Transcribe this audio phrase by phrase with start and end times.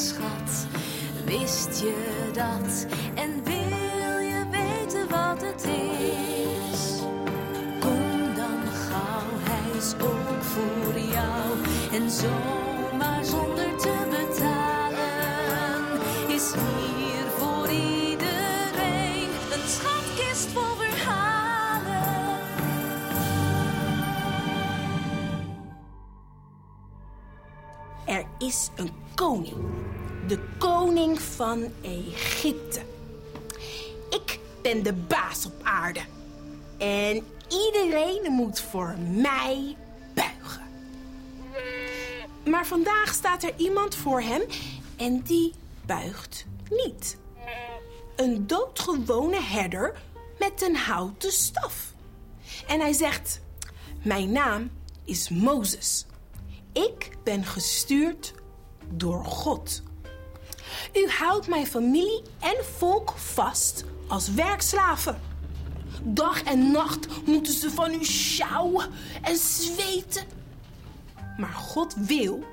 [0.00, 0.66] schat.
[1.24, 2.86] Wist je dat?
[3.14, 7.00] En wil je weten wat het is?
[7.80, 11.58] Kom dan gauw, hij is ook voor jou.
[11.92, 15.10] En zomaar zonder te betalen
[16.28, 16.89] is hier
[28.10, 29.56] Er is een koning.
[30.26, 32.80] De koning van Egypte.
[34.10, 36.00] Ik ben de baas op aarde.
[36.78, 39.76] En iedereen moet voor mij
[40.14, 40.62] buigen.
[42.46, 44.42] Maar vandaag staat er iemand voor hem
[44.96, 45.54] en die
[45.86, 47.16] buigt niet.
[48.16, 50.00] Een doodgewone herder
[50.38, 51.92] met een houten staf.
[52.66, 53.40] En hij zegt:
[54.02, 54.70] Mijn naam
[55.04, 56.06] is Mozes.
[56.72, 58.34] Ik ben gestuurd
[58.88, 59.82] door God.
[60.94, 65.20] U houdt mijn familie en volk vast als werkslaven.
[66.02, 68.90] Dag en nacht moeten ze van u sjouwen
[69.22, 70.24] en zweten.
[71.36, 72.44] Maar God wil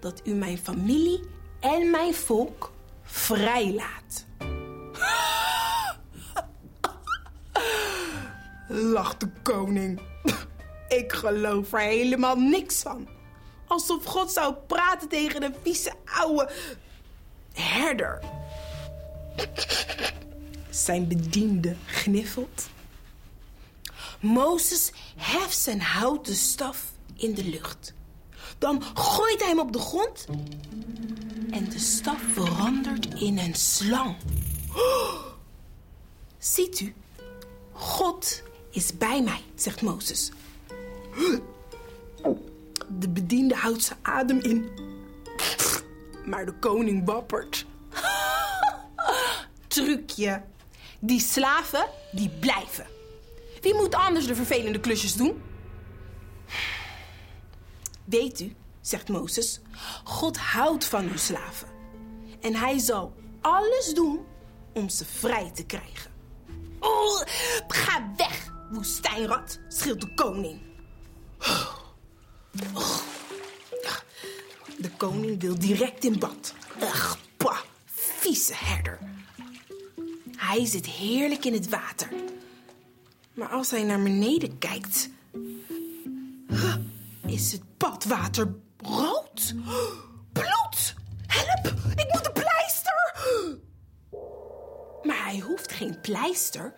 [0.00, 1.20] dat u mijn familie
[1.60, 4.26] en mijn volk vrijlaat.
[8.68, 10.00] Lacht de koning.
[10.88, 13.08] Ik geloof er helemaal niks van.
[13.66, 16.50] Alsof God zou praten tegen een vieze oude
[17.52, 18.20] herder.
[20.70, 22.68] Zijn bediende gniffelt.
[24.20, 27.94] Mozes heft zijn houten staf in de lucht.
[28.58, 30.26] Dan gooit hij hem op de grond
[31.50, 34.16] en de staf verandert in een slang.
[36.38, 36.94] Ziet u,
[37.72, 40.30] God is bij mij, zegt Mozes.
[42.98, 44.68] De bediende houdt zijn adem in.
[46.24, 47.66] Maar de koning wappert.
[49.66, 50.42] Trucje.
[51.00, 52.86] Die slaven, die blijven.
[53.60, 55.42] Wie moet anders de vervelende klusjes doen?
[58.04, 59.60] Weet u, zegt Mozes,
[60.04, 61.68] God houdt van uw slaven.
[62.40, 64.20] En hij zal alles doen
[64.72, 66.10] om ze vrij te krijgen.
[66.80, 67.22] Oh,
[67.68, 70.60] ga weg, woestijnrat, schreeuwt de koning.
[74.78, 76.54] De koning wil direct in bad.
[76.82, 78.98] Ugh, pah, vieze herder.
[80.36, 82.08] Hij zit heerlijk in het water.
[83.34, 85.08] Maar als hij naar beneden kijkt,
[87.26, 89.54] is het badwater rood.
[90.32, 90.94] Bloed!
[91.26, 91.66] Help!
[91.96, 93.16] Ik moet een pleister!
[95.02, 96.74] Maar hij hoeft geen pleister.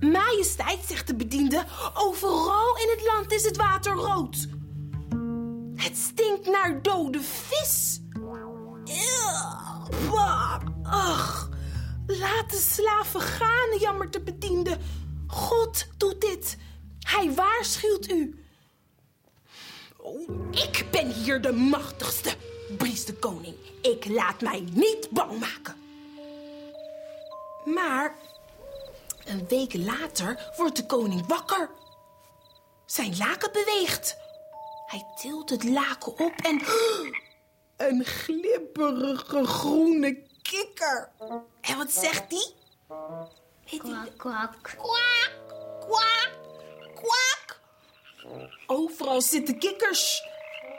[0.00, 1.64] Majesteit, zegt de bediende,
[1.94, 4.48] overal in het land is het water rood.
[5.80, 8.00] Het stinkt naar dode vis.
[10.82, 11.48] Ach.
[12.06, 14.76] Laat de slaven gaan, jammert de bediende.
[15.26, 16.56] God doet dit.
[17.00, 18.44] Hij waarschuwt u.
[20.50, 22.34] Ik ben hier de machtigste,
[22.78, 23.54] briest de koning.
[23.82, 25.74] Ik laat mij niet bang maken.
[27.64, 28.14] Maar
[29.24, 31.70] een week later wordt de koning wakker.
[32.86, 34.16] Zijn laken beweegt.
[34.90, 36.62] Hij tilt het laken op en...
[37.76, 41.10] Een glibberige groene kikker.
[41.60, 42.54] En wat zegt die?
[43.78, 44.56] Kwak, kwak.
[44.62, 45.32] Kwak,
[45.80, 46.30] kwak,
[46.94, 47.60] kwak.
[48.66, 50.22] Overal zitten kikkers.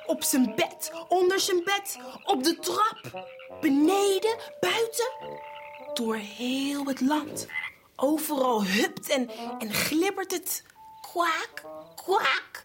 [0.06, 3.28] Op zijn bed, onder zijn bed, op de trap,
[3.62, 5.12] beneden, buiten.
[5.94, 7.48] Door heel het land.
[7.96, 9.30] Overal hupt en,
[9.60, 10.64] en glibbert het.
[11.02, 11.64] Kwak,
[11.96, 12.64] kwak.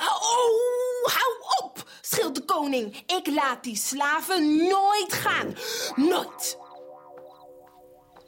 [0.00, 3.02] Oh, hou op, schreeuwt de koning.
[3.06, 5.56] Ik laat die slaven nooit gaan.
[5.96, 6.58] Nooit.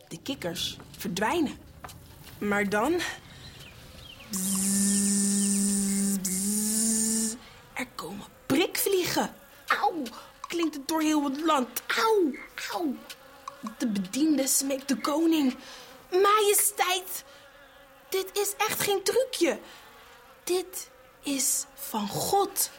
[0.09, 1.59] De kikkers verdwijnen.
[2.39, 3.01] Maar dan...
[7.75, 9.35] Er komen prikvliegen.
[9.67, 10.03] Auw,
[10.49, 11.83] klinkt het door heel het land.
[11.87, 12.35] Auw,
[12.73, 12.95] auw.
[13.79, 15.57] De bediende smeekt de koning.
[16.11, 17.25] Majesteit,
[18.09, 19.59] dit is echt geen trucje.
[20.45, 20.91] Dit
[21.23, 22.71] is van God.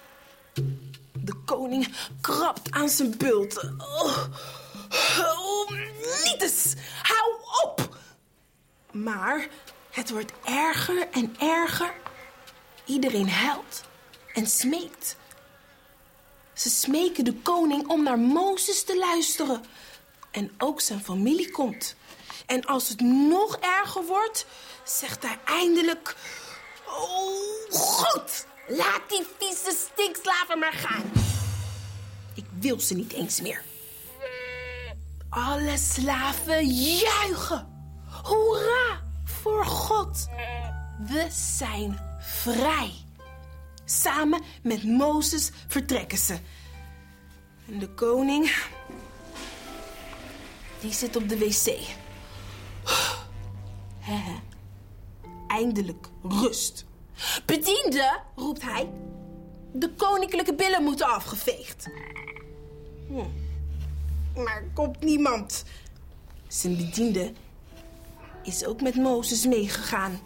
[1.13, 3.63] De koning krabt aan zijn bult.
[3.77, 4.23] Oh,
[5.19, 5.69] oh,
[6.23, 6.73] niet eens.
[7.01, 7.97] Hou op.
[8.91, 9.47] Maar
[9.89, 11.93] het wordt erger en erger.
[12.85, 13.83] Iedereen huilt
[14.33, 15.15] en smeekt.
[16.53, 19.63] Ze smeken de koning om naar Mozes te luisteren.
[20.31, 21.95] En ook zijn familie komt.
[22.45, 24.45] En als het nog erger wordt,
[24.83, 26.15] zegt hij eindelijk...
[26.87, 28.45] Oh, goed!
[28.67, 31.11] Laat die vieze stinkslaven maar gaan.
[32.33, 33.63] Ik wil ze niet eens meer.
[35.29, 37.67] Alle slaven juichen.
[38.23, 40.27] Hoera voor God.
[41.07, 42.91] We zijn vrij.
[43.85, 46.37] Samen met Mozes vertrekken ze.
[47.67, 48.55] En de koning,
[50.79, 51.79] die zit op de wc.
[55.53, 56.85] Eindelijk rust.
[57.45, 58.89] Bediende, roept hij.
[59.71, 61.87] De koninklijke billen moeten afgeveegd.
[63.07, 63.15] Hm.
[64.41, 65.63] Maar er komt niemand.
[66.47, 67.31] Zijn bediende
[68.43, 70.19] is ook met Mozes meegegaan.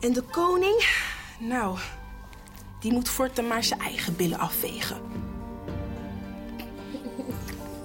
[0.00, 0.86] En de koning,
[1.38, 1.78] nou,
[2.80, 5.00] die moet voortaan maar zijn eigen billen afvegen.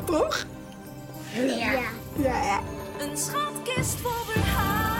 [0.05, 0.45] Toch?
[1.33, 1.81] Ja.
[2.17, 2.61] Ja, ja.
[2.99, 4.96] Een schatkist vol verhalen.